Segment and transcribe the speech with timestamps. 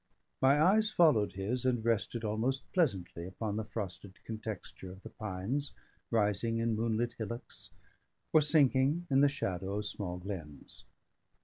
[0.41, 5.73] My eyes followed his, and rested almost pleasantly upon the frosted contexture of the pines,
[6.09, 7.69] rising in moonlit hillocks,
[8.33, 10.85] or sinking in the shadow of small glens.